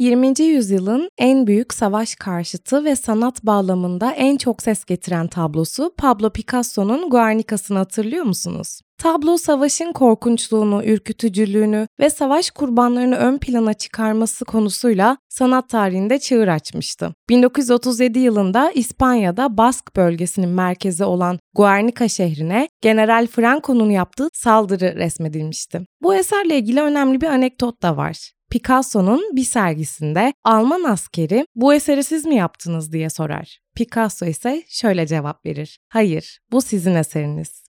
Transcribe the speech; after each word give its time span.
20. 0.00 0.42
yüzyılın 0.42 1.10
en 1.18 1.46
büyük 1.46 1.74
savaş 1.74 2.14
karşıtı 2.14 2.84
ve 2.84 2.96
sanat 2.96 3.44
bağlamında 3.44 4.12
en 4.12 4.36
çok 4.36 4.62
ses 4.62 4.84
getiren 4.84 5.26
tablosu 5.28 5.94
Pablo 5.96 6.30
Picasso'nun 6.30 7.10
Guernica'sını 7.10 7.78
hatırlıyor 7.78 8.24
musunuz? 8.24 8.80
Tablo 8.98 9.36
savaşın 9.36 9.92
korkunçluğunu, 9.92 10.84
ürkütücülüğünü 10.84 11.88
ve 12.00 12.10
savaş 12.10 12.50
kurbanlarını 12.50 13.16
ön 13.16 13.38
plana 13.38 13.74
çıkarması 13.74 14.44
konusuyla 14.44 15.16
sanat 15.28 15.68
tarihinde 15.68 16.18
çığır 16.18 16.48
açmıştı. 16.48 17.14
1937 17.28 18.18
yılında 18.18 18.70
İspanya'da 18.70 19.56
Bask 19.56 19.96
bölgesinin 19.96 20.50
merkezi 20.50 21.04
olan 21.04 21.38
Guernica 21.54 22.08
şehrine 22.08 22.68
General 22.80 23.26
Franco'nun 23.26 23.90
yaptığı 23.90 24.28
saldırı 24.32 24.96
resmedilmişti. 24.96 25.80
Bu 26.02 26.14
eserle 26.14 26.58
ilgili 26.58 26.80
önemli 26.80 27.20
bir 27.20 27.26
anekdot 27.26 27.82
da 27.82 27.96
var. 27.96 28.30
Picasso'nun 28.50 29.36
bir 29.36 29.44
sergisinde 29.44 30.32
Alman 30.44 30.84
askeri 30.84 31.46
bu 31.54 31.74
eseri 31.74 32.04
siz 32.04 32.26
mi 32.26 32.34
yaptınız 32.34 32.92
diye 32.92 33.10
sorar. 33.10 33.58
Picasso 33.76 34.26
ise 34.26 34.62
şöyle 34.68 35.06
cevap 35.06 35.46
verir. 35.46 35.78
Hayır, 35.88 36.38
bu 36.52 36.62
sizin 36.62 36.94
eseriniz. 36.94 37.69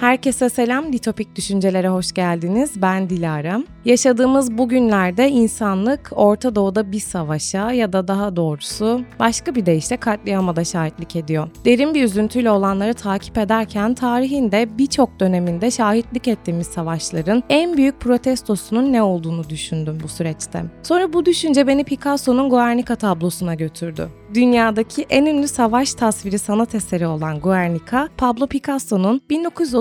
Herkese 0.00 0.48
selam, 0.48 0.92
Ditopik 0.92 1.36
Düşüncelere 1.36 1.88
hoş 1.88 2.12
geldiniz. 2.12 2.82
Ben 2.82 3.10
Dilara. 3.10 3.62
Yaşadığımız 3.84 4.58
bugünlerde 4.58 5.28
insanlık 5.28 6.12
Orta 6.16 6.54
Doğu'da 6.54 6.92
bir 6.92 7.00
savaşa 7.00 7.72
ya 7.72 7.92
da 7.92 8.08
daha 8.08 8.36
doğrusu 8.36 9.00
başka 9.18 9.54
bir 9.54 9.66
deyişle 9.66 9.96
katliama 9.96 10.56
da 10.56 10.64
şahitlik 10.64 11.16
ediyor. 11.16 11.48
Derin 11.64 11.94
bir 11.94 12.04
üzüntüyle 12.04 12.50
olanları 12.50 12.94
takip 12.94 13.38
ederken 13.38 13.94
tarihinde 13.94 14.78
birçok 14.78 15.20
döneminde 15.20 15.70
şahitlik 15.70 16.28
ettiğimiz 16.28 16.66
savaşların 16.66 17.42
en 17.48 17.76
büyük 17.76 18.00
protestosunun 18.00 18.92
ne 18.92 19.02
olduğunu 19.02 19.50
düşündüm 19.50 19.98
bu 20.02 20.08
süreçte. 20.08 20.62
Sonra 20.82 21.12
bu 21.12 21.26
düşünce 21.26 21.66
beni 21.66 21.84
Picasso'nun 21.84 22.50
Guernica 22.50 22.94
tablosuna 22.94 23.54
götürdü. 23.54 24.08
Dünyadaki 24.34 25.06
en 25.10 25.26
ünlü 25.26 25.48
savaş 25.48 25.94
tasviri 25.94 26.38
sanat 26.38 26.74
eseri 26.74 27.06
olan 27.06 27.40
Guernica, 27.40 28.08
Pablo 28.16 28.46
Picasso'nun 28.46 29.20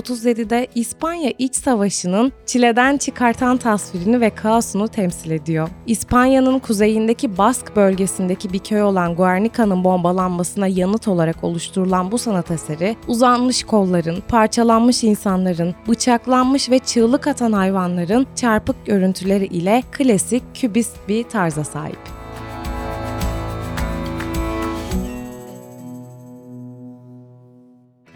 1937'de 0.06 0.68
İspanya 0.76 1.32
İç 1.40 1.56
Savaşı'nın 1.56 2.32
çileden 2.46 2.98
çıkartan 2.98 3.58
tasvirini 3.58 4.22
ve 4.22 4.30
kaosunu 4.30 4.88
temsil 4.88 5.32
ediyor. 5.32 5.70
İspanya'nın 5.88 6.60
kuzeyindeki 6.60 7.38
Bask 7.38 7.76
bölgesindeki 7.76 8.54
bir 8.54 8.60
köy 8.60 8.82
olan 8.82 9.16
Guernica'nın 9.16 9.84
bombalanmasına 9.84 10.68
yanıt 10.68 11.08
olarak 11.08 11.44
oluşturulan 11.44 12.12
bu 12.12 12.18
sanat 12.18 12.52
eseri, 12.52 12.96
uzanmış 13.08 13.64
kolların, 13.64 14.24
parçalanmış 14.28 15.04
insanların, 15.04 15.76
bıçaklanmış 15.88 16.70
ve 16.70 16.80
çığlık 16.80 17.28
atan 17.28 17.52
hayvanların 17.52 18.28
çarpık 18.36 18.86
görüntüleri 18.86 19.46
ile 19.46 19.84
klasik 19.92 20.44
kübist 20.54 20.96
bir 21.08 21.24
tarza 21.24 21.64
sahip. 21.64 22.15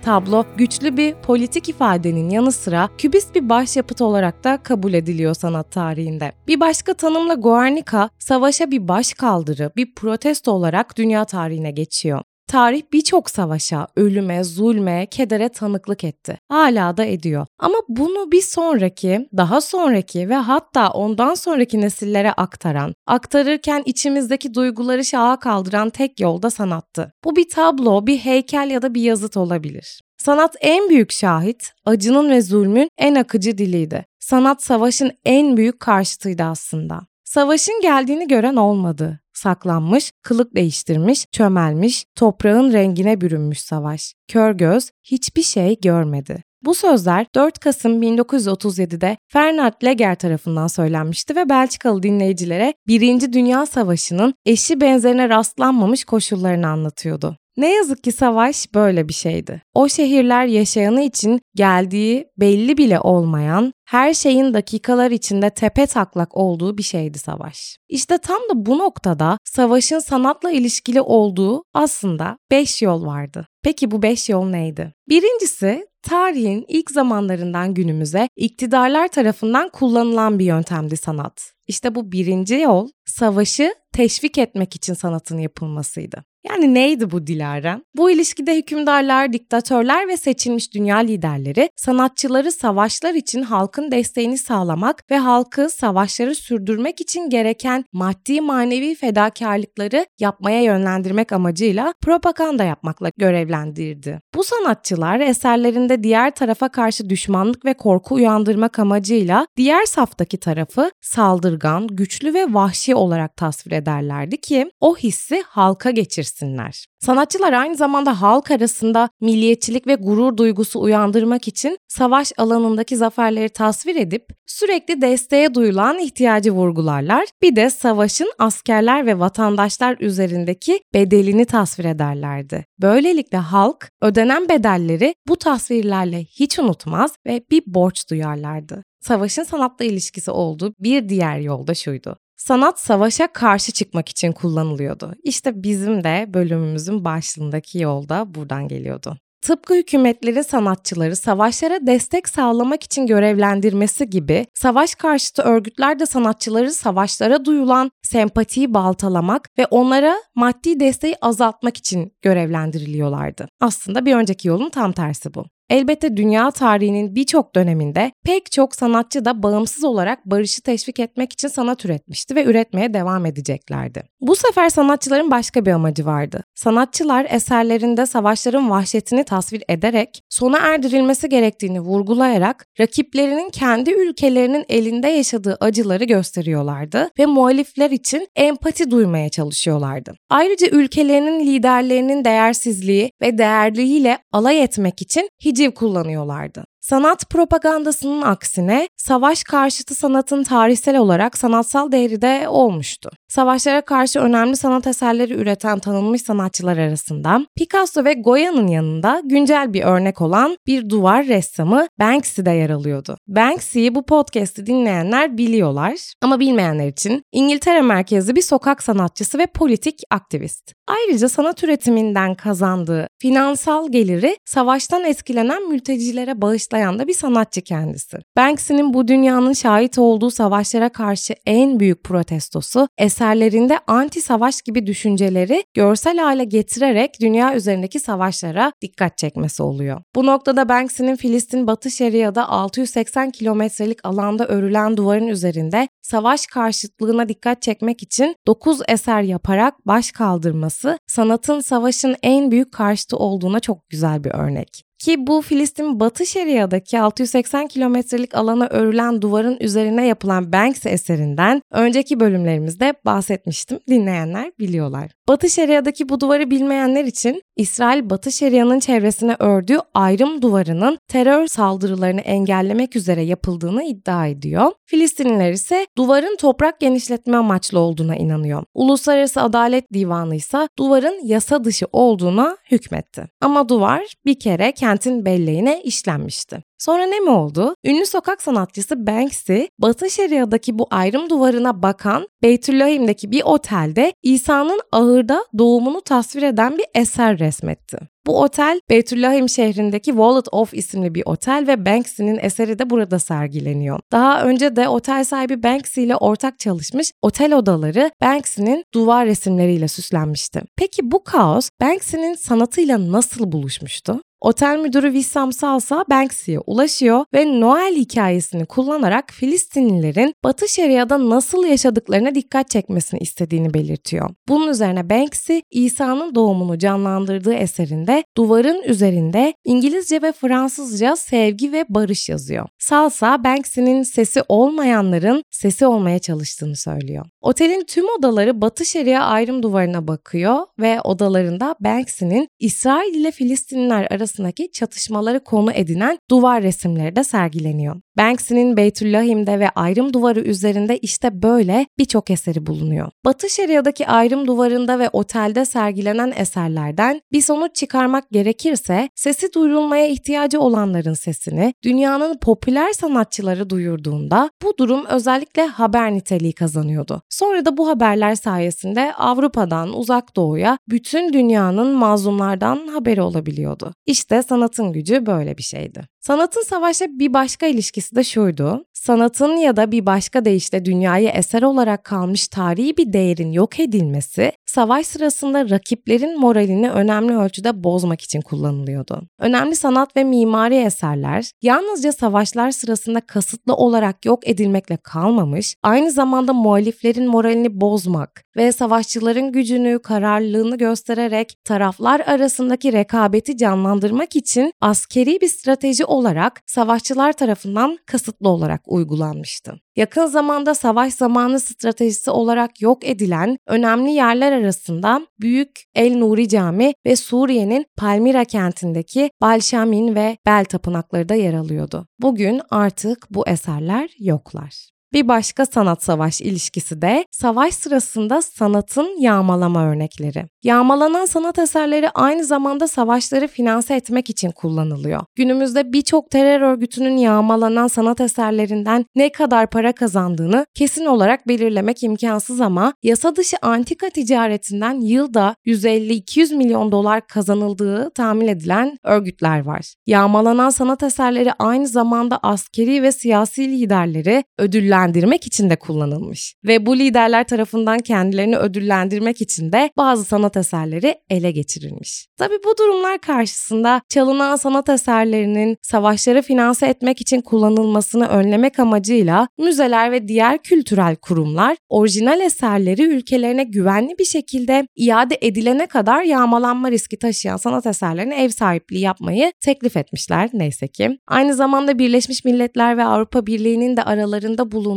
Tablo 0.01 0.45
güçlü 0.57 0.97
bir 0.97 1.13
politik 1.13 1.69
ifadenin 1.69 2.29
yanı 2.29 2.51
sıra 2.51 2.89
kübist 2.97 3.35
bir 3.35 3.49
başyapıt 3.49 4.01
olarak 4.01 4.43
da 4.43 4.57
kabul 4.63 4.93
ediliyor 4.93 5.33
sanat 5.33 5.71
tarihinde. 5.71 6.31
Bir 6.47 6.59
başka 6.59 6.93
tanımla 6.93 7.33
Guernica, 7.33 8.09
savaşa 8.19 8.71
bir 8.71 8.87
baş 8.87 9.13
kaldırı, 9.13 9.71
bir 9.75 9.95
protesto 9.95 10.51
olarak 10.51 10.97
dünya 10.97 11.25
tarihine 11.25 11.71
geçiyor. 11.71 12.21
Tarih 12.49 12.81
birçok 12.93 13.29
savaşa, 13.29 13.87
ölüme, 13.95 14.43
zulme, 14.43 15.07
kedere 15.11 15.49
tanıklık 15.49 16.03
etti. 16.03 16.39
Hala 16.49 16.97
da 16.97 17.05
ediyor. 17.05 17.45
Ama 17.59 17.77
bunu 17.89 18.31
bir 18.31 18.41
sonraki, 18.41 19.29
daha 19.37 19.61
sonraki 19.61 20.29
ve 20.29 20.35
hatta 20.35 20.89
ondan 20.89 21.33
sonraki 21.33 21.81
nesillere 21.81 22.31
aktaran, 22.31 22.93
aktarırken 23.07 23.83
içimizdeki 23.85 24.53
duyguları 24.53 25.05
şaha 25.05 25.39
kaldıran 25.39 25.89
tek 25.89 26.19
yol 26.19 26.41
da 26.41 26.49
sanattı. 26.49 27.13
Bu 27.23 27.35
bir 27.35 27.49
tablo, 27.49 28.07
bir 28.07 28.17
heykel 28.17 28.69
ya 28.69 28.81
da 28.81 28.93
bir 28.93 29.01
yazıt 29.01 29.37
olabilir. 29.37 30.01
Sanat 30.17 30.55
en 30.61 30.89
büyük 30.89 31.11
şahit, 31.11 31.71
acının 31.85 32.29
ve 32.29 32.41
zulmün 32.41 32.89
en 32.97 33.15
akıcı 33.15 33.57
diliydi. 33.57 34.05
Sanat 34.19 34.63
savaşın 34.63 35.11
en 35.25 35.57
büyük 35.57 35.79
karşıtıydı 35.79 36.43
aslında. 36.43 37.01
Savaşın 37.23 37.81
geldiğini 37.81 38.27
gören 38.27 38.55
olmadı. 38.55 39.19
Saklanmış, 39.39 40.11
kılık 40.21 40.55
değiştirmiş, 40.55 41.25
çömelmiş, 41.31 42.05
toprağın 42.15 42.73
rengine 42.73 43.21
bürünmüş 43.21 43.59
savaş. 43.59 44.13
Kör 44.27 44.51
göz 44.51 44.91
hiçbir 45.03 45.43
şey 45.43 45.79
görmedi. 45.79 46.43
Bu 46.63 46.75
sözler 46.75 47.25
4 47.35 47.59
Kasım 47.59 48.03
1937'de 48.03 49.17
Fernand 49.27 49.73
Leger 49.83 50.15
tarafından 50.15 50.67
söylenmişti 50.67 51.35
ve 51.35 51.49
Belçikalı 51.49 52.03
dinleyicilere 52.03 52.73
Birinci 52.87 53.33
Dünya 53.33 53.65
Savaşı'nın 53.65 54.33
eşi 54.45 54.81
benzerine 54.81 55.29
rastlanmamış 55.29 56.03
koşullarını 56.03 56.67
anlatıyordu. 56.67 57.37
Ne 57.59 57.73
yazık 57.73 58.03
ki 58.03 58.11
savaş 58.11 58.73
böyle 58.75 59.07
bir 59.07 59.13
şeydi. 59.13 59.61
O 59.73 59.89
şehirler 59.89 60.45
yaşayanı 60.45 61.01
için 61.01 61.41
geldiği 61.55 62.27
belli 62.37 62.77
bile 62.77 62.99
olmayan, 62.99 63.73
her 63.87 64.13
şeyin 64.13 64.53
dakikalar 64.53 65.11
içinde 65.11 65.49
tepe 65.49 65.85
taklak 65.85 66.37
olduğu 66.37 66.77
bir 66.77 66.83
şeydi 66.83 67.19
savaş. 67.19 67.77
İşte 67.89 68.17
tam 68.17 68.37
da 68.37 68.65
bu 68.65 68.77
noktada 68.77 69.37
savaşın 69.45 69.99
sanatla 69.99 70.51
ilişkili 70.51 71.01
olduğu 71.01 71.63
aslında 71.73 72.37
5 72.51 72.81
yol 72.81 73.05
vardı. 73.05 73.47
Peki 73.63 73.91
bu 73.91 74.01
5 74.01 74.29
yol 74.29 74.45
neydi? 74.49 74.93
Birincisi 75.09 75.87
tarihin 76.03 76.65
ilk 76.67 76.91
zamanlarından 76.91 77.73
günümüze 77.73 78.29
iktidarlar 78.35 79.07
tarafından 79.07 79.69
kullanılan 79.69 80.39
bir 80.39 80.45
yöntemdi 80.45 80.97
sanat. 80.97 81.51
İşte 81.67 81.95
bu 81.95 82.11
birinci 82.11 82.55
yol 82.55 82.89
savaşı 83.05 83.73
teşvik 83.93 84.37
etmek 84.37 84.75
için 84.75 84.93
sanatın 84.93 85.37
yapılmasıydı. 85.37 86.23
Yani 86.47 86.73
neydi 86.73 87.11
bu 87.11 87.27
Dilara? 87.27 87.81
Bu 87.95 88.11
ilişkide 88.11 88.57
hükümdarlar, 88.57 89.33
diktatörler 89.33 90.07
ve 90.07 90.17
seçilmiş 90.17 90.73
dünya 90.73 90.97
liderleri 90.97 91.69
sanatçıları 91.75 92.51
savaşlar 92.51 93.13
için 93.13 93.41
halkın 93.41 93.91
desteğini 93.91 94.37
sağlamak 94.37 95.03
ve 95.11 95.17
halkı 95.17 95.69
savaşları 95.69 96.35
sürdürmek 96.35 97.01
için 97.01 97.29
gereken 97.29 97.85
maddi 97.93 98.41
manevi 98.41 98.95
fedakarlıkları 98.95 100.05
yapmaya 100.19 100.61
yönlendirmek 100.63 101.31
amacıyla 101.31 101.93
propaganda 102.01 102.63
yapmakla 102.63 103.11
görevlendirdi. 103.17 104.19
Bu 104.35 104.43
sanatçılar 104.43 105.19
eserlerinde 105.19 106.03
diğer 106.03 106.35
tarafa 106.35 106.69
karşı 106.69 107.09
düşmanlık 107.09 107.65
ve 107.65 107.73
korku 107.73 108.15
uyandırmak 108.15 108.79
amacıyla 108.79 109.47
diğer 109.57 109.85
saftaki 109.85 110.37
tarafı 110.37 110.91
saldırgan, 111.01 111.87
güçlü 111.87 112.33
ve 112.33 112.53
vahşi 112.53 112.95
olarak 112.95 113.37
tasvir 113.37 113.71
ederlerdi 113.71 114.41
ki 114.41 114.71
o 114.79 114.97
hissi 114.97 115.43
halka 115.47 115.91
geçirsinler. 116.39 116.85
Sanatçılar 116.99 117.53
aynı 117.53 117.75
zamanda 117.75 118.21
halk 118.21 118.51
arasında 118.51 119.09
milliyetçilik 119.21 119.87
ve 119.87 119.95
gurur 119.95 120.37
duygusu 120.37 120.81
uyandırmak 120.81 121.47
için 121.47 121.77
savaş 121.87 122.31
alanındaki 122.37 122.97
zaferleri 122.97 123.49
tasvir 123.49 123.95
edip 123.95 124.25
sürekli 124.47 125.01
desteğe 125.01 125.53
duyulan 125.53 125.99
ihtiyacı 125.99 126.51
vurgularlar. 126.51 127.25
Bir 127.41 127.55
de 127.55 127.69
savaşın 127.69 128.31
askerler 128.39 129.05
ve 129.05 129.19
vatandaşlar 129.19 129.97
üzerindeki 129.99 130.79
bedelini 130.93 131.45
tasvir 131.45 131.85
ederlerdi. 131.85 132.65
Böylelikle 132.81 133.37
halk 133.37 133.89
ödenen 134.01 134.49
bedelleri 134.49 135.15
bu 135.27 135.35
tasvirlerle 135.35 136.23
hiç 136.23 136.59
unutmaz 136.59 137.11
ve 137.25 137.41
bir 137.51 137.63
borç 137.65 138.09
duyarlardı. 138.09 138.83
Savaşın 139.01 139.43
sanatla 139.43 139.85
ilişkisi 139.85 140.31
olduğu 140.31 140.73
bir 140.79 141.09
diğer 141.09 141.39
yol 141.39 141.67
da 141.67 141.73
şuydu. 141.73 142.17
Sanat 142.39 142.79
savaşa 142.79 143.27
karşı 143.27 143.71
çıkmak 143.71 144.09
için 144.09 144.31
kullanılıyordu. 144.31 145.13
İşte 145.23 145.63
bizim 145.63 146.03
de 146.03 146.25
bölümümüzün 146.33 147.05
başlığındaki 147.05 147.79
yolda 147.79 148.35
buradan 148.35 148.67
geliyordu. 148.67 149.17
Tıpkı 149.41 149.73
hükümetlerin 149.73 150.41
sanatçıları 150.41 151.15
savaşlara 151.15 151.87
destek 151.87 152.29
sağlamak 152.29 152.83
için 152.83 153.07
görevlendirmesi 153.07 154.09
gibi 154.09 154.45
savaş 154.53 154.95
karşıtı 154.95 155.41
örgütler 155.41 155.99
de 155.99 156.05
sanatçıları 156.05 156.71
savaşlara 156.71 157.45
duyulan 157.45 157.91
sempatiyi 158.01 158.73
baltalamak 158.73 159.49
ve 159.57 159.65
onlara 159.65 160.15
maddi 160.35 160.79
desteği 160.79 161.15
azaltmak 161.21 161.77
için 161.77 162.11
görevlendiriliyorlardı. 162.21 163.47
Aslında 163.61 164.05
bir 164.05 164.15
önceki 164.15 164.47
yolun 164.47 164.69
tam 164.69 164.91
tersi 164.91 165.33
bu. 165.33 165.45
Elbette 165.69 166.17
dünya 166.17 166.51
tarihinin 166.51 167.15
birçok 167.15 167.55
döneminde 167.55 168.11
pek 168.25 168.51
çok 168.51 168.75
sanatçı 168.75 169.25
da 169.25 169.43
bağımsız 169.43 169.83
olarak 169.83 170.25
barışı 170.25 170.61
teşvik 170.61 170.99
etmek 170.99 171.33
için 171.33 171.47
sanat 171.47 171.85
üretmişti 171.85 172.35
ve 172.35 172.45
üretmeye 172.45 172.93
devam 172.93 173.25
edeceklerdi. 173.25 174.03
Bu 174.21 174.35
sefer 174.35 174.69
sanatçıların 174.69 175.31
başka 175.31 175.65
bir 175.65 175.71
amacı 175.71 176.05
vardı. 176.05 176.43
Sanatçılar 176.55 177.27
eserlerinde 177.29 178.05
savaşların 178.05 178.69
vahşetini 178.69 179.23
tasvir 179.23 179.63
ederek 179.69 180.21
sona 180.29 180.57
erdirilmesi 180.57 181.29
gerektiğini 181.29 181.79
vurgulayarak 181.79 182.65
rakiplerinin 182.79 183.49
kendi 183.49 183.91
ülkelerinin 183.91 184.65
elinde 184.69 185.07
yaşadığı 185.07 185.57
acıları 185.59 186.03
gösteriyorlardı 186.03 187.09
ve 187.19 187.25
muhalifler 187.25 187.91
için 187.91 188.27
empati 188.35 188.91
duymaya 188.91 189.29
çalışıyorlardı. 189.29 190.13
Ayrıca 190.29 190.67
ülkelerinin 190.67 191.39
liderlerinin 191.39 192.25
değersizliği 192.25 193.11
ve 193.21 193.37
değerliğiyle 193.37 194.17
alay 194.31 194.63
etmek 194.63 195.01
için 195.01 195.29
hiciv 195.59 195.71
kullanıyorlardı. 195.71 196.65
Sanat 196.81 197.29
propagandasının 197.29 198.21
aksine 198.21 198.89
savaş 198.97 199.43
karşıtı 199.43 199.95
sanatın 199.95 200.43
tarihsel 200.43 200.97
olarak 200.97 201.37
sanatsal 201.37 201.91
değeri 201.91 202.21
de 202.21 202.45
olmuştu. 202.49 203.09
Savaşlara 203.27 203.81
karşı 203.81 204.19
önemli 204.19 204.57
sanat 204.57 204.87
eserleri 204.87 205.33
üreten 205.33 205.79
tanınmış 205.79 206.21
sanatçılar 206.21 206.77
arasında 206.77 207.45
Picasso 207.55 208.05
ve 208.05 208.13
Goya'nın 208.13 208.67
yanında 208.67 209.21
güncel 209.25 209.73
bir 209.73 209.83
örnek 209.83 210.21
olan 210.21 210.57
bir 210.67 210.89
duvar 210.89 211.25
ressamı 211.25 211.87
Banksy 211.99 212.41
de 212.45 212.51
yer 212.51 212.69
alıyordu. 212.69 213.17
Banksy'yi 213.27 213.95
bu 213.95 214.05
podcast'i 214.05 214.65
dinleyenler 214.65 215.37
biliyorlar 215.37 216.13
ama 216.21 216.39
bilmeyenler 216.39 216.87
için 216.87 217.23
İngiltere 217.31 217.81
merkezli 217.81 218.35
bir 218.35 218.41
sokak 218.41 218.83
sanatçısı 218.83 219.37
ve 219.37 219.45
politik 219.45 220.01
aktivist. 220.11 220.73
Ayrıca 220.87 221.29
sanat 221.29 221.63
üretiminden 221.63 222.35
kazandığı 222.35 223.07
finansal 223.21 223.91
geliri 223.91 224.37
savaştan 224.45 225.03
etkilenen 225.03 225.69
mültecilere 225.69 226.41
bağışlayan 226.41 226.78
da 226.79 227.07
bir 227.07 227.13
sanatçı 227.13 227.61
kendisi. 227.61 228.17
Banksy'nin 228.37 228.93
bu 228.93 229.07
dünyanın 229.07 229.53
şahit 229.53 229.97
olduğu 229.97 230.31
savaşlara 230.31 230.89
karşı 230.89 231.35
en 231.45 231.79
büyük 231.79 232.03
protestosu 232.03 232.87
eserlerinde 232.97 233.79
anti 233.87 234.21
savaş 234.21 234.61
gibi 234.61 234.87
düşünceleri 234.87 235.63
görsel 235.73 236.17
hale 236.17 236.43
getirerek 236.43 237.21
dünya 237.21 237.55
üzerindeki 237.55 237.99
savaşlara 237.99 238.71
dikkat 238.81 239.17
çekmesi 239.17 239.63
oluyor. 239.63 240.01
Bu 240.15 240.25
noktada 240.25 240.69
Banksy'nin 240.69 241.15
Filistin 241.15 241.67
Batı 241.67 241.91
Şeria'da 241.91 242.49
680 242.49 243.31
kilometrelik 243.31 244.05
alanda 244.05 244.47
örülen 244.47 244.97
duvarın 244.97 245.27
üzerinde 245.27 245.87
savaş 246.11 246.47
karşıtlığına 246.47 247.29
dikkat 247.29 247.61
çekmek 247.61 248.03
için 248.03 248.35
9 248.47 248.81
eser 248.87 249.21
yaparak 249.21 249.87
baş 249.87 250.11
kaldırması 250.11 250.99
sanatın 251.07 251.59
savaşın 251.59 252.15
en 252.23 252.51
büyük 252.51 252.71
karşıtı 252.71 253.17
olduğuna 253.17 253.59
çok 253.59 253.89
güzel 253.89 254.23
bir 254.23 254.31
örnek. 254.31 254.89
Ki 254.99 255.27
bu 255.27 255.41
Filistin 255.41 255.99
Batı 255.99 256.25
Şeria'daki 256.25 256.99
680 256.99 257.67
kilometrelik 257.67 258.35
alana 258.35 258.67
örülen 258.67 259.21
duvarın 259.21 259.57
üzerine 259.59 260.07
yapılan 260.07 260.53
Banksy 260.53 260.89
eserinden 260.89 261.61
önceki 261.71 262.19
bölümlerimizde 262.19 262.93
bahsetmiştim. 263.05 263.79
Dinleyenler 263.89 264.51
biliyorlar. 264.59 265.11
Batı 265.27 265.49
Şeria'daki 265.49 266.09
bu 266.09 266.19
duvarı 266.19 266.51
bilmeyenler 266.51 267.05
için 267.05 267.41
İsrail 267.59 268.09
Batı 268.09 268.31
Şeria'nın 268.31 268.79
çevresine 268.79 269.35
ördüğü 269.39 269.77
ayrım 269.93 270.41
duvarının 270.41 270.97
terör 271.07 271.47
saldırılarını 271.47 272.21
engellemek 272.21 272.95
üzere 272.95 273.21
yapıldığını 273.21 273.83
iddia 273.83 274.27
ediyor. 274.27 274.71
Filistinliler 274.85 275.51
ise 275.51 275.87
duvarın 275.97 276.37
toprak 276.37 276.79
genişletme 276.79 277.37
amaçlı 277.37 277.79
olduğuna 277.79 278.15
inanıyor. 278.15 278.63
Uluslararası 278.73 279.41
Adalet 279.41 279.93
Divanı 279.93 280.35
ise 280.35 280.67
duvarın 280.77 281.19
yasa 281.23 281.63
dışı 281.63 281.85
olduğuna 281.91 282.57
hükmetti. 282.71 283.27
Ama 283.41 283.69
duvar 283.69 284.13
bir 284.25 284.39
kere 284.39 284.71
kentin 284.71 285.25
belleğine 285.25 285.81
işlenmişti. 285.83 286.63
Sonra 286.79 287.05
ne 287.05 287.19
mi 287.19 287.29
oldu? 287.29 287.75
Ünlü 287.85 288.05
sokak 288.05 288.41
sanatçısı 288.41 289.07
Banksy, 289.07 289.59
Batı 289.79 290.09
Şeria'daki 290.09 290.79
bu 290.79 290.87
ayrım 290.91 291.29
duvarına 291.29 291.83
bakan 291.83 292.27
Beytüllahim'deki 292.43 293.31
bir 293.31 293.41
otelde 293.43 294.13
İsa'nın 294.23 294.81
ahırda 294.91 295.45
doğumunu 295.57 296.01
tasvir 296.01 296.43
eden 296.43 296.77
bir 296.77 296.85
eser 296.95 297.39
resmetti. 297.39 297.97
Bu 298.27 298.41
otel 298.41 298.81
Beytüllahim 298.89 299.49
şehrindeki 299.49 300.11
Wallet 300.11 300.45
of 300.51 300.73
isimli 300.73 301.15
bir 301.15 301.23
otel 301.25 301.65
ve 301.67 301.85
Banksy'nin 301.85 302.39
eseri 302.41 302.79
de 302.79 302.89
burada 302.89 303.19
sergileniyor. 303.19 303.99
Daha 304.11 304.43
önce 304.43 304.75
de 304.75 304.87
otel 304.87 305.23
sahibi 305.23 305.63
Banksy 305.63 306.03
ile 306.03 306.15
ortak 306.15 306.59
çalışmış 306.59 307.11
otel 307.21 307.53
odaları 307.53 308.11
Banksy'nin 308.21 308.83
duvar 308.93 309.25
resimleriyle 309.25 309.87
süslenmişti. 309.87 310.61
Peki 310.77 311.11
bu 311.11 311.23
kaos 311.23 311.69
Banksy'nin 311.81 312.35
sanatıyla 312.35 313.11
nasıl 313.11 313.51
buluşmuştu? 313.51 314.21
Otel 314.41 314.77
müdürü 314.77 315.07
Wissam 315.07 315.53
Salsa 315.53 316.05
Banksy'ye 316.09 316.59
ulaşıyor 316.59 317.25
ve 317.33 317.59
Noel 317.59 317.95
hikayesini 317.95 318.65
kullanarak 318.65 319.31
Filistinlilerin 319.31 320.33
Batı 320.43 320.67
Şeria'da 320.67 321.29
nasıl 321.29 321.65
yaşadıklarına 321.65 322.35
dikkat 322.35 322.69
çekmesini 322.69 323.19
istediğini 323.19 323.73
belirtiyor. 323.73 324.29
Bunun 324.47 324.67
üzerine 324.67 325.09
Banksy, 325.09 325.59
İsa'nın 325.71 326.35
doğumunu 326.35 326.77
canlandırdığı 326.77 327.53
eserinde 327.53 328.23
duvarın 328.37 328.83
üzerinde 328.83 329.53
İngilizce 329.65 330.21
ve 330.21 330.31
Fransızca 330.31 331.15
sevgi 331.15 331.71
ve 331.71 331.85
barış 331.89 332.29
yazıyor. 332.29 332.67
Salsa, 332.79 333.43
Banksy'nin 333.43 334.03
sesi 334.03 334.41
olmayanların 334.47 335.43
sesi 335.51 335.85
olmaya 335.85 336.19
çalıştığını 336.19 336.75
söylüyor. 336.75 337.25
Otelin 337.41 337.85
tüm 337.87 338.05
odaları 338.19 338.61
Batı 338.61 338.85
Şeria 338.85 339.23
ayrım 339.23 339.63
duvarına 339.63 340.07
bakıyor 340.07 340.57
ve 340.79 341.01
odalarında 341.01 341.75
Banksy'nin 341.79 342.47
İsrail 342.59 343.13
ile 343.13 343.31
Filistinliler 343.31 344.07
arasındaki 344.29 344.71
çatışmaları 344.71 345.43
konu 345.43 345.71
edinen 345.71 346.17
duvar 346.29 346.63
resimleri 346.63 347.15
de 347.15 347.23
sergileniyor. 347.23 347.95
Banksy'nin 348.17 348.77
Beytüllahim'de 348.77 349.59
ve 349.59 349.69
ayrım 349.69 350.13
duvarı 350.13 350.39
üzerinde 350.39 350.97
işte 350.97 351.41
böyle 351.41 351.87
birçok 351.97 352.31
eseri 352.31 352.65
bulunuyor. 352.65 353.11
Batı 353.25 353.49
Şeria'daki 353.49 354.07
ayrım 354.07 354.47
duvarında 354.47 354.99
ve 354.99 355.09
otelde 355.09 355.65
sergilenen 355.65 356.33
eserlerden 356.35 357.21
bir 357.31 357.41
sonuç 357.41 357.75
çıkarmak 357.75 358.29
gerekirse 358.31 359.09
sesi 359.15 359.53
duyurulmaya 359.53 360.07
ihtiyacı 360.07 360.59
olanların 360.59 361.13
sesini 361.13 361.73
dünyanın 361.83 362.37
popüler 362.37 362.93
sanatçıları 362.93 363.69
duyurduğunda 363.69 364.49
bu 364.63 364.77
durum 364.77 365.05
özellikle 365.05 365.65
haber 365.65 366.11
niteliği 366.11 366.53
kazanıyordu. 366.53 367.21
Sonra 367.29 367.65
da 367.65 367.77
bu 367.77 367.87
haberler 367.89 368.35
sayesinde 368.35 369.13
Avrupa'dan 369.13 369.97
uzak 369.97 370.35
doğuya 370.35 370.77
bütün 370.89 371.33
dünyanın 371.33 371.95
mazlumlardan 371.95 372.87
haberi 372.87 373.21
olabiliyordu. 373.21 373.93
İşte 374.05 374.18
sanatın 374.41 374.93
gücü 374.93 375.25
böyle 375.25 375.57
bir 375.57 375.63
şeydi. 375.63 376.07
Sanatın 376.21 376.63
savaşa 376.63 377.05
bir 377.09 377.33
başka 377.33 377.65
ilişkisi 377.65 378.15
de 378.15 378.23
şuydu. 378.23 378.85
Sanatın 378.93 379.55
ya 379.55 379.75
da 379.75 379.91
bir 379.91 380.05
başka 380.05 380.45
deyişle 380.45 380.85
dünyaya 380.85 381.31
eser 381.31 381.61
olarak 381.61 382.03
kalmış 382.03 382.47
tarihi 382.47 382.97
bir 382.97 383.13
değerin 383.13 383.51
yok 383.51 383.79
edilmesi, 383.79 384.51
savaş 384.65 385.05
sırasında 385.05 385.69
rakiplerin 385.69 386.39
moralini 386.39 386.91
önemli 386.91 387.37
ölçüde 387.37 387.83
bozmak 387.83 388.21
için 388.21 388.41
kullanılıyordu. 388.41 389.21
Önemli 389.39 389.75
sanat 389.75 390.15
ve 390.15 390.23
mimari 390.23 390.75
eserler 390.75 391.51
yalnızca 391.61 392.11
savaşlar 392.11 392.71
sırasında 392.71 393.21
kasıtlı 393.21 393.73
olarak 393.73 394.25
yok 394.25 394.47
edilmekle 394.47 394.97
kalmamış, 394.97 395.75
aynı 395.83 396.11
zamanda 396.11 396.53
muhaliflerin 396.53 397.27
moralini 397.27 397.81
bozmak 397.81 398.43
ve 398.57 398.71
savaşçıların 398.71 399.51
gücünü, 399.51 399.99
kararlılığını 399.99 400.77
göstererek 400.77 401.55
taraflar 401.63 402.19
arasındaki 402.19 402.93
rekabeti 402.93 403.57
canlandırmak 403.57 404.35
için 404.35 404.73
askeri 404.81 405.41
bir 405.41 405.47
strateji 405.47 406.05
olarak 406.09 406.61
savaşçılar 406.65 407.33
tarafından 407.33 407.97
kasıtlı 408.05 408.49
olarak 408.49 408.81
uygulanmıştı. 408.87 409.79
Yakın 409.95 410.25
zamanda 410.25 410.75
savaş 410.75 411.13
zamanı 411.13 411.59
stratejisi 411.59 412.31
olarak 412.31 412.81
yok 412.81 413.05
edilen 413.05 413.57
önemli 413.67 414.11
yerler 414.11 414.51
arasında 414.51 415.27
Büyük 415.39 415.83
El 415.95 416.17
Nuri 416.17 416.49
Cami 416.49 416.93
ve 417.05 417.15
Suriye'nin 417.15 417.85
Palmira 417.97 418.45
kentindeki 418.45 419.29
Balşamin 419.41 420.15
ve 420.15 420.37
Bel 420.45 420.65
tapınakları 420.65 421.29
da 421.29 421.35
yer 421.35 421.53
alıyordu. 421.53 422.07
Bugün 422.19 422.61
artık 422.69 423.27
bu 423.29 423.47
eserler 423.47 424.09
yoklar. 424.19 424.98
Bir 425.13 425.27
başka 425.27 425.65
sanat 425.65 426.03
savaş 426.03 426.41
ilişkisi 426.41 427.01
de 427.01 427.25
savaş 427.31 427.73
sırasında 427.73 428.41
sanatın 428.41 429.21
yağmalama 429.21 429.85
örnekleri. 429.85 430.45
Yağmalanan 430.63 431.25
sanat 431.25 431.59
eserleri 431.59 432.09
aynı 432.09 432.45
zamanda 432.45 432.87
savaşları 432.87 433.47
finanse 433.47 433.95
etmek 433.95 434.29
için 434.29 434.51
kullanılıyor. 434.51 435.21
Günümüzde 435.35 435.93
birçok 435.93 436.31
terör 436.31 436.61
örgütünün 436.61 437.17
yağmalanan 437.17 437.87
sanat 437.87 438.21
eserlerinden 438.21 439.05
ne 439.15 439.31
kadar 439.31 439.69
para 439.69 439.91
kazandığını 439.93 440.65
kesin 440.75 441.05
olarak 441.05 441.47
belirlemek 441.47 442.03
imkansız 442.03 442.61
ama 442.61 442.93
yasa 443.03 443.35
dışı 443.35 443.57
antika 443.61 444.09
ticaretinden 444.09 445.01
yılda 445.01 445.55
150-200 445.65 446.55
milyon 446.55 446.91
dolar 446.91 447.27
kazanıldığı 447.27 448.09
tahmin 448.09 448.47
edilen 448.47 448.97
örgütler 449.03 449.65
var. 449.65 449.93
Yağmalanan 450.07 450.69
sanat 450.69 451.03
eserleri 451.03 451.53
aynı 451.59 451.87
zamanda 451.87 452.39
askeri 452.43 453.03
ve 453.03 453.11
siyasi 453.11 453.71
liderleri 453.71 454.43
ödüller 454.57 454.98
ödüllendirmek 454.99 455.47
için 455.47 455.69
de 455.69 455.75
kullanılmış. 455.75 456.55
Ve 456.65 456.85
bu 456.85 456.97
liderler 456.97 457.47
tarafından 457.47 457.99
kendilerini 457.99 458.57
ödüllendirmek 458.57 459.41
için 459.41 459.71
de 459.71 459.89
bazı 459.97 460.23
sanat 460.23 460.57
eserleri 460.57 461.15
ele 461.29 461.51
geçirilmiş. 461.51 462.27
Tabi 462.37 462.53
bu 462.65 462.77
durumlar 462.77 463.19
karşısında 463.21 464.01
çalınan 464.09 464.55
sanat 464.55 464.89
eserlerinin 464.89 465.77
savaşları 465.81 466.41
finanse 466.41 466.87
etmek 466.87 467.21
için 467.21 467.41
kullanılmasını 467.41 468.27
önlemek 468.27 468.79
amacıyla 468.79 469.47
müzeler 469.57 470.11
ve 470.11 470.27
diğer 470.27 470.57
kültürel 470.57 471.15
kurumlar 471.15 471.77
orijinal 471.89 472.41
eserleri 472.41 473.03
ülkelerine 473.03 473.63
güvenli 473.63 474.15
bir 474.19 474.25
şekilde 474.25 474.87
iade 474.95 475.37
edilene 475.41 475.85
kadar 475.85 476.23
yağmalanma 476.23 476.91
riski 476.91 477.19
taşıyan 477.19 477.57
sanat 477.57 477.85
eserlerine 477.85 478.43
ev 478.43 478.49
sahipliği 478.49 478.99
yapmayı 478.99 479.51
teklif 479.61 479.97
etmişler 479.97 480.49
neyse 480.53 480.87
ki. 480.87 481.19
Aynı 481.27 481.53
zamanda 481.53 481.99
Birleşmiş 481.99 482.45
Milletler 482.45 482.97
ve 482.97 483.03
Avrupa 483.03 483.45
Birliği'nin 483.45 483.97
de 483.97 484.03
aralarında 484.03 484.71
bulunduğu 484.71 484.88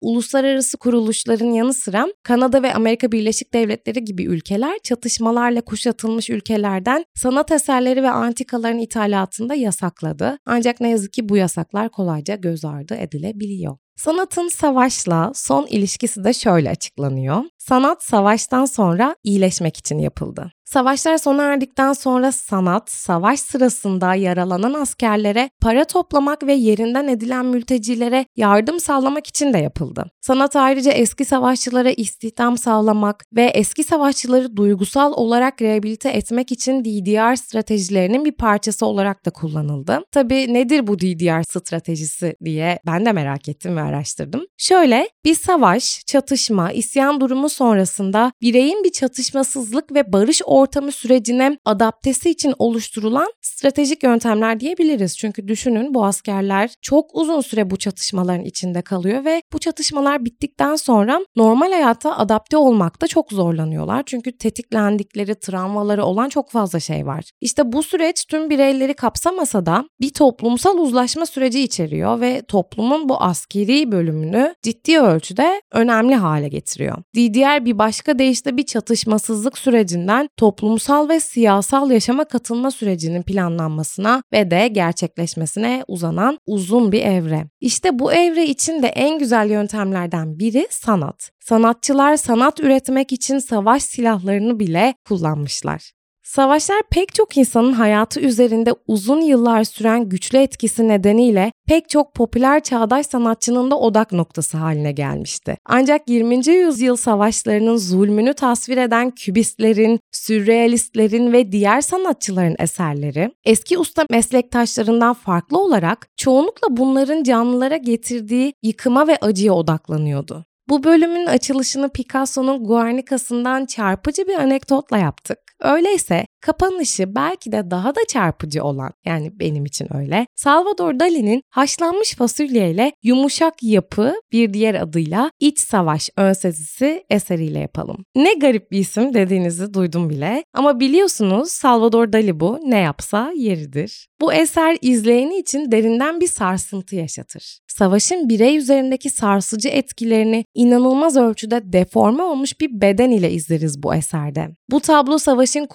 uluslararası 0.00 0.78
kuruluşların 0.78 1.46
yanı 1.52 1.74
sıra 1.74 2.06
Kanada 2.22 2.62
ve 2.62 2.74
Amerika 2.74 3.12
Birleşik 3.12 3.54
Devletleri 3.54 4.04
gibi 4.04 4.24
ülkeler 4.24 4.78
çatışmalarla 4.84 5.60
kuşatılmış 5.60 6.30
ülkelerden 6.30 7.04
sanat 7.14 7.52
eserleri 7.52 8.02
ve 8.02 8.10
antikaların 8.10 8.78
ithalatında 8.78 9.54
yasakladı. 9.54 10.38
Ancak 10.46 10.80
ne 10.80 10.90
yazık 10.90 11.12
ki 11.12 11.28
bu 11.28 11.36
yasaklar 11.36 11.88
kolayca 11.88 12.34
göz 12.34 12.64
ardı 12.64 12.94
edilebiliyor. 12.94 13.76
Sanatın 13.96 14.48
savaşla 14.48 15.32
son 15.34 15.66
ilişkisi 15.66 16.24
de 16.24 16.32
şöyle 16.32 16.70
açıklanıyor. 16.70 17.42
Sanat 17.58 18.02
savaştan 18.02 18.64
sonra 18.64 19.16
iyileşmek 19.24 19.76
için 19.76 19.98
yapıldı. 19.98 20.52
Savaşlar 20.70 21.18
sona 21.18 21.42
erdikten 21.42 21.92
sonra 21.92 22.32
sanat, 22.32 22.90
savaş 22.90 23.40
sırasında 23.40 24.14
yaralanan 24.14 24.74
askerlere 24.74 25.50
para 25.60 25.84
toplamak 25.84 26.46
ve 26.46 26.52
yerinden 26.52 27.08
edilen 27.08 27.46
mültecilere 27.46 28.26
yardım 28.36 28.80
sağlamak 28.80 29.26
için 29.26 29.52
de 29.52 29.58
yapıldı. 29.58 30.04
Sanat 30.20 30.56
ayrıca 30.56 30.92
eski 30.92 31.24
savaşçılara 31.24 31.90
istihdam 31.90 32.58
sağlamak 32.58 33.24
ve 33.36 33.44
eski 33.44 33.84
savaşçıları 33.84 34.56
duygusal 34.56 35.12
olarak 35.12 35.62
rehabilite 35.62 36.08
etmek 36.08 36.52
için 36.52 36.84
DDR 36.84 37.36
stratejilerinin 37.36 38.24
bir 38.24 38.32
parçası 38.32 38.86
olarak 38.86 39.26
da 39.26 39.30
kullanıldı. 39.30 40.00
Tabi 40.12 40.54
nedir 40.54 40.86
bu 40.86 40.98
DDR 40.98 41.42
stratejisi 41.42 42.36
diye 42.44 42.78
ben 42.86 43.06
de 43.06 43.12
merak 43.12 43.48
ettim 43.48 43.76
ve 43.80 43.88
araştırdım. 43.88 44.46
Şöyle 44.56 45.08
bir 45.24 45.34
savaş, 45.34 46.02
çatışma, 46.06 46.72
isyan 46.72 47.20
durumu 47.20 47.48
sonrasında 47.48 48.32
bireyin 48.42 48.84
bir 48.84 48.92
çatışmasızlık 48.92 49.94
ve 49.94 50.12
barış 50.12 50.42
ortamı 50.44 50.92
sürecine 50.92 51.58
adaptesi 51.64 52.30
için 52.30 52.54
oluşturulan 52.58 53.32
stratejik 53.42 54.02
yöntemler 54.02 54.60
diyebiliriz. 54.60 55.18
Çünkü 55.18 55.48
düşünün 55.48 55.94
bu 55.94 56.04
askerler 56.04 56.70
çok 56.82 57.10
uzun 57.14 57.40
süre 57.40 57.70
bu 57.70 57.76
çatışmaların 57.76 58.44
içinde 58.44 58.82
kalıyor 58.82 59.24
ve 59.24 59.42
bu 59.52 59.58
çatışmalar 59.58 60.24
bittikten 60.24 60.76
sonra 60.76 61.20
normal 61.36 61.72
hayata 61.72 62.16
adapte 62.16 62.56
olmakta 62.56 63.06
çok 63.06 63.32
zorlanıyorlar. 63.32 64.02
Çünkü 64.06 64.38
tetiklendikleri, 64.38 65.34
travmaları 65.34 66.04
olan 66.04 66.28
çok 66.28 66.50
fazla 66.50 66.80
şey 66.80 67.06
var. 67.06 67.30
İşte 67.40 67.72
bu 67.72 67.82
süreç 67.82 68.24
tüm 68.24 68.50
bireyleri 68.50 68.94
kapsamasa 68.94 69.66
da 69.66 69.84
bir 70.00 70.10
toplumsal 70.10 70.78
uzlaşma 70.78 71.26
süreci 71.26 71.60
içeriyor 71.60 72.20
ve 72.20 72.42
toplumun 72.42 73.08
bu 73.08 73.22
askeri 73.22 73.69
bölümünü 73.70 74.54
ciddi 74.62 75.00
ölçüde 75.00 75.62
önemli 75.72 76.14
hale 76.14 76.48
getiriyor. 76.48 76.96
DDR 77.16 77.64
bir 77.64 77.78
başka 77.78 78.18
deyişle 78.18 78.56
bir 78.56 78.62
çatışmasızlık 78.62 79.58
sürecinden 79.58 80.28
toplumsal 80.36 81.08
ve 81.08 81.20
siyasal 81.20 81.90
yaşama 81.90 82.24
katılma 82.24 82.70
sürecinin 82.70 83.22
planlanmasına 83.22 84.22
ve 84.32 84.50
de 84.50 84.68
gerçekleşmesine 84.68 85.84
uzanan 85.88 86.38
uzun 86.46 86.92
bir 86.92 87.02
evre. 87.02 87.46
İşte 87.60 87.98
bu 87.98 88.12
evre 88.12 88.46
için 88.46 88.82
de 88.82 88.86
en 88.86 89.18
güzel 89.18 89.50
yöntemlerden 89.50 90.38
biri 90.38 90.66
sanat. 90.70 91.30
Sanatçılar 91.40 92.16
sanat 92.16 92.60
üretmek 92.60 93.12
için 93.12 93.38
savaş 93.38 93.82
silahlarını 93.82 94.58
bile 94.58 94.94
kullanmışlar. 95.04 95.99
Savaşlar 96.30 96.82
pek 96.90 97.14
çok 97.14 97.36
insanın 97.36 97.72
hayatı 97.72 98.20
üzerinde 98.20 98.74
uzun 98.86 99.20
yıllar 99.20 99.64
süren 99.64 100.08
güçlü 100.08 100.38
etkisi 100.38 100.88
nedeniyle 100.88 101.52
pek 101.66 101.88
çok 101.88 102.14
popüler 102.14 102.62
çağdaş 102.62 103.06
sanatçının 103.06 103.70
da 103.70 103.78
odak 103.78 104.12
noktası 104.12 104.58
haline 104.58 104.92
gelmişti. 104.92 105.56
Ancak 105.66 106.08
20. 106.08 106.48
yüzyıl 106.48 106.96
savaşlarının 106.96 107.76
zulmünü 107.76 108.34
tasvir 108.34 108.76
eden 108.76 109.10
kübistlerin, 109.10 110.00
sürrealistlerin 110.12 111.32
ve 111.32 111.52
diğer 111.52 111.80
sanatçıların 111.80 112.56
eserleri 112.58 113.30
eski 113.44 113.78
usta 113.78 114.04
meslektaşlarından 114.10 115.14
farklı 115.14 115.58
olarak 115.58 116.08
çoğunlukla 116.16 116.76
bunların 116.76 117.22
canlılara 117.22 117.76
getirdiği 117.76 118.52
yıkıma 118.62 119.08
ve 119.08 119.16
acıya 119.16 119.52
odaklanıyordu. 119.52 120.44
Bu 120.70 120.84
bölümün 120.84 121.26
açılışını 121.26 121.88
Picasso'nun 121.88 122.64
Guernica'sından 122.64 123.66
çarpıcı 123.66 124.28
bir 124.28 124.34
anekdotla 124.34 124.98
yaptık. 124.98 125.38
Öyleyse 125.60 126.26
kapanışı 126.40 127.14
belki 127.14 127.52
de 127.52 127.70
daha 127.70 127.94
da 127.94 128.00
çarpıcı 128.08 128.64
olan 128.64 128.92
yani 129.04 129.40
benim 129.40 129.64
için 129.64 129.96
öyle. 129.96 130.26
Salvador 130.36 131.00
Dali'nin 131.00 131.42
haşlanmış 131.50 132.14
fasulyeyle 132.14 132.92
yumuşak 133.02 133.62
yapı 133.62 134.14
bir 134.32 134.52
diğer 134.52 134.74
adıyla 134.74 135.30
iç 135.40 135.58
savaş 135.58 136.10
ön 136.16 136.32
sezisi 136.32 137.04
eseriyle 137.10 137.58
yapalım. 137.58 138.04
Ne 138.16 138.34
garip 138.34 138.70
bir 138.70 138.78
isim 138.78 139.14
dediğinizi 139.14 139.74
duydum 139.74 140.10
bile 140.10 140.44
ama 140.54 140.80
biliyorsunuz 140.80 141.50
Salvador 141.50 142.12
Dali 142.12 142.40
bu 142.40 142.58
ne 142.64 142.78
yapsa 142.78 143.32
yeridir. 143.36 144.10
Bu 144.20 144.32
eser 144.32 144.76
izleyeni 144.80 145.38
için 145.38 145.72
derinden 145.72 146.20
bir 146.20 146.26
sarsıntı 146.28 146.96
yaşatır. 146.96 147.58
Savaşın 147.68 148.28
birey 148.28 148.56
üzerindeki 148.56 149.10
sarsıcı 149.10 149.68
etkilerini 149.68 150.44
inanılmaz 150.54 151.16
ölçüde 151.16 151.72
deforme 151.72 152.22
olmuş 152.22 152.60
bir 152.60 152.80
beden 152.80 153.10
ile 153.10 153.32
izleriz 153.32 153.82
bu 153.82 153.94
eserde. 153.94 154.48
Bu 154.70 154.80
tablo 154.80 155.18
savaşın 155.18 155.66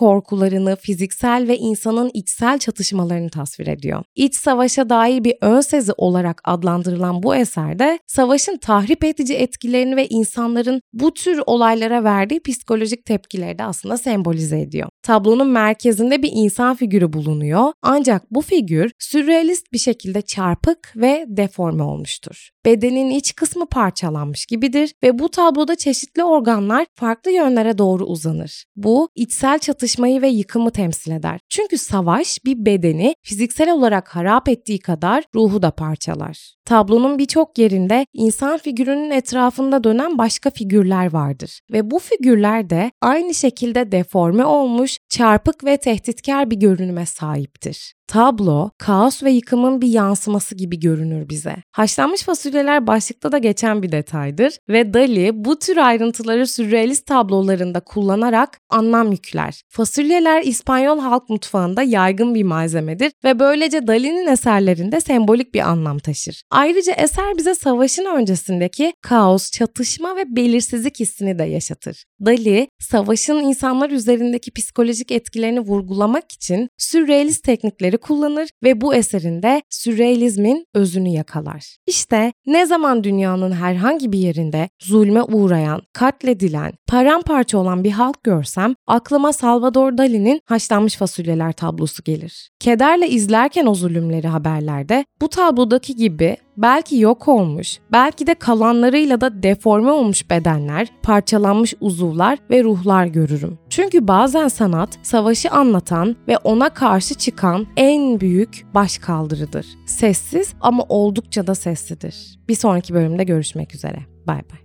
korkularını, 0.55 0.75
fiziksel 0.75 1.47
ve 1.47 1.57
insanın 1.57 2.11
içsel 2.13 2.59
çatışmalarını 2.59 3.29
tasvir 3.29 3.67
ediyor. 3.67 4.03
İç 4.15 4.35
savaşa 4.35 4.89
dair 4.89 5.23
bir 5.23 5.35
ön 5.41 5.61
sezi 5.61 5.91
olarak 5.97 6.41
adlandırılan 6.43 7.23
bu 7.23 7.35
eserde 7.35 7.99
savaşın 8.07 8.57
tahrip 8.57 9.03
edici 9.03 9.35
etkilerini 9.35 9.95
ve 9.95 10.07
insanların 10.07 10.81
bu 10.93 11.13
tür 11.13 11.41
olaylara 11.45 12.03
verdiği 12.03 12.39
psikolojik 12.39 13.05
tepkileri 13.05 13.57
de 13.57 13.63
aslında 13.63 13.97
sembolize 13.97 14.59
ediyor. 14.59 14.89
Tablonun 15.03 15.47
merkezinde 15.47 16.21
bir 16.21 16.31
insan 16.33 16.75
figürü 16.75 17.13
bulunuyor 17.13 17.73
ancak 17.81 18.31
bu 18.31 18.41
figür 18.41 18.91
sürrealist 18.99 19.73
bir 19.73 19.79
şekilde 19.79 20.21
çarpık 20.21 20.93
ve 20.95 21.25
deforme 21.27 21.83
olmuştur. 21.83 22.54
Bedenin 22.65 23.09
iç 23.09 23.35
kısmı 23.35 23.65
parçalanmış 23.65 24.45
gibidir 24.45 24.93
ve 25.03 25.19
bu 25.19 25.29
tabloda 25.29 25.75
çeşitli 25.75 26.23
organlar 26.23 26.85
farklı 26.95 27.31
yönlere 27.31 27.77
doğru 27.77 28.05
uzanır. 28.05 28.65
Bu 28.75 29.09
içsel 29.15 29.59
çatışmayı 29.59 30.21
ve 30.21 30.27
yıkımı 30.27 30.71
temsil 30.71 31.11
eder. 31.11 31.39
Çünkü 31.49 31.77
savaş 31.77 32.39
bir 32.45 32.65
bedeni 32.65 33.15
fiziksel 33.23 33.71
olarak 33.71 34.15
harap 34.15 34.49
ettiği 34.49 34.79
kadar 34.79 35.23
ruhu 35.35 35.61
da 35.61 35.71
parçalar. 35.71 36.55
Tablonun 36.65 37.19
birçok 37.19 37.57
yerinde 37.57 38.05
insan 38.13 38.57
figürünün 38.57 39.11
etrafında 39.11 39.83
dönen 39.83 40.17
başka 40.17 40.49
figürler 40.49 41.13
vardır 41.13 41.59
ve 41.71 41.91
bu 41.91 41.99
figürler 41.99 42.69
de 42.69 42.91
aynı 43.01 43.33
şekilde 43.33 43.91
deforme 43.91 44.45
olmuş, 44.45 44.97
çarpık 45.09 45.63
ve 45.65 45.77
tehditkar 45.77 46.51
bir 46.51 46.55
görünüme 46.55 47.05
sahiptir. 47.05 47.93
Tablo, 48.07 48.69
kaos 48.77 49.23
ve 49.23 49.31
yıkımın 49.31 49.81
bir 49.81 49.87
yansıması 49.87 50.55
gibi 50.55 50.79
görünür 50.79 51.29
bize. 51.29 51.55
Haşlanmış 51.71 52.21
fasulyeler 52.21 52.87
başlıkta 52.87 53.31
da 53.31 53.37
geçen 53.37 53.83
bir 53.83 53.91
detaydır 53.91 54.57
ve 54.69 54.93
Dali 54.93 55.31
bu 55.33 55.59
tür 55.59 55.77
ayrıntıları 55.77 56.47
sürrealist 56.47 57.05
tablolarında 57.05 57.79
kullanarak 57.79 58.59
anlam 58.69 59.11
yükler. 59.11 59.61
Fasulyeler 59.69 60.43
İspanyol 60.43 60.99
halk 60.99 61.29
mutfağında 61.29 61.81
yaygın 61.81 62.35
bir 62.35 62.43
malzemedir 62.43 63.11
ve 63.23 63.39
böylece 63.39 63.87
Dali'nin 63.87 64.27
eserlerinde 64.27 65.01
sembolik 65.01 65.53
bir 65.53 65.69
anlam 65.69 65.99
taşır. 65.99 66.41
Ayrıca 66.51 66.93
eser 66.93 67.37
bize 67.37 67.55
savaşın 67.55 68.05
öncesindeki 68.05 68.93
kaos, 69.01 69.51
çatışma 69.51 70.15
ve 70.15 70.35
belirsizlik 70.35 70.99
hissini 70.99 71.39
de 71.39 71.43
yaşatır. 71.43 72.03
Dali, 72.25 72.67
savaşın 72.79 73.35
insanlar 73.35 73.89
üzerindeki 73.89 74.51
psikolojik 74.51 75.11
etkilerini 75.11 75.59
vurgulamak 75.59 76.31
için 76.31 76.69
sürrealist 76.77 77.43
teknikleri 77.43 77.94
kullanır 77.97 78.49
ve 78.63 78.81
bu 78.81 78.95
eserinde 78.95 79.61
sürrealizmin 79.69 80.65
özünü 80.73 81.09
yakalar. 81.09 81.77
İşte 81.87 82.33
ne 82.45 82.65
zaman 82.65 83.03
dünyanın 83.03 83.51
herhangi 83.51 84.11
bir 84.11 84.19
yerinde 84.19 84.69
zulme 84.81 85.21
uğrayan, 85.23 85.81
katledilen, 85.93 86.73
paramparça 86.87 87.57
olan 87.57 87.83
bir 87.83 87.91
halk 87.91 88.23
görsem 88.23 88.75
aklıma 88.87 89.33
Salvador 89.33 89.97
Dali'nin 89.97 90.41
haşlanmış 90.45 90.95
fasulyeler 90.95 91.51
tablosu 91.51 92.03
gelir. 92.03 92.49
Kederle 92.59 93.09
izlerken 93.09 93.65
o 93.65 93.75
zulümleri 93.75 94.27
haberlerde 94.27 95.05
bu 95.21 95.29
tablodaki 95.29 95.95
gibi 95.95 96.37
belki 96.57 96.97
yok 96.97 97.27
olmuş, 97.27 97.79
belki 97.91 98.27
de 98.27 98.35
kalanlarıyla 98.35 99.21
da 99.21 99.43
deforme 99.43 99.91
olmuş 99.91 100.29
bedenler, 100.29 100.87
parçalanmış 101.03 101.73
uzuvlar 101.79 102.39
ve 102.49 102.63
ruhlar 102.63 103.05
görürüm. 103.05 103.57
Çünkü 103.69 104.07
bazen 104.07 104.47
sanat 104.47 104.99
savaşı 105.03 105.49
anlatan 105.49 106.15
ve 106.27 106.37
ona 106.37 106.69
karşı 106.69 107.15
çıkan 107.15 107.67
en 107.77 108.19
büyük 108.19 108.65
başkaldırıdır. 108.73 109.65
Sessiz 109.85 110.53
ama 110.61 110.83
oldukça 110.89 111.47
da 111.47 111.55
seslidir. 111.55 112.39
Bir 112.49 112.55
sonraki 112.55 112.93
bölümde 112.93 113.23
görüşmek 113.23 113.75
üzere. 113.75 113.99
Bay 114.27 114.41
bay. 114.51 114.64